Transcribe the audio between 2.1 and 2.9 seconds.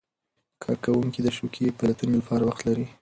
لپاره وخت لري.